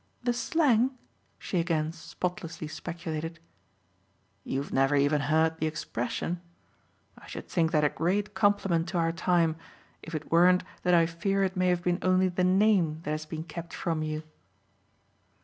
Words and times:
"The 0.23 0.33
'slang'?" 0.33 0.97
she 1.37 1.59
again 1.59 1.91
spotlessly 1.91 2.67
speculated. 2.67 3.39
"You've 4.43 4.73
never 4.73 4.95
even 4.95 5.21
heard 5.21 5.59
the 5.59 5.67
expression? 5.67 6.41
I 7.19 7.27
should 7.27 7.47
think 7.47 7.71
that 7.71 7.83
a 7.83 7.89
great 7.89 8.33
compliment 8.33 8.89
to 8.89 8.97
our 8.97 9.11
time 9.11 9.57
if 10.01 10.15
it 10.15 10.31
weren't 10.31 10.63
that 10.81 10.95
I 10.95 11.05
fear 11.05 11.43
it 11.43 11.55
may 11.55 11.67
have 11.67 11.83
been 11.83 11.99
only 12.01 12.29
the 12.29 12.43
name 12.43 13.01
that 13.03 13.11
has 13.11 13.27
been 13.27 13.43
kept 13.43 13.75
from 13.75 14.01
you." 14.01 14.23